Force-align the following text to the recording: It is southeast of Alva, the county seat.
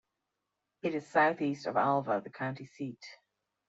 It 0.81 0.95
is 0.95 1.05
southeast 1.05 1.67
of 1.67 1.77
Alva, 1.77 2.21
the 2.23 2.31
county 2.31 2.65
seat. 2.65 3.05